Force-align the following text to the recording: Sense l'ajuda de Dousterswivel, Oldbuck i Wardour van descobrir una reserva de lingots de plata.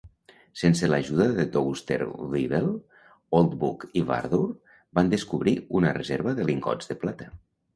Sense 0.59 0.87
l'ajuda 0.87 1.27
de 1.39 1.43
Dousterswivel, 1.55 2.65
Oldbuck 3.41 3.85
i 4.01 4.05
Wardour 4.09 4.49
van 5.01 5.13
descobrir 5.15 5.55
una 5.83 5.93
reserva 6.03 6.35
de 6.41 6.49
lingots 6.51 6.91
de 6.95 6.99
plata. 7.07 7.31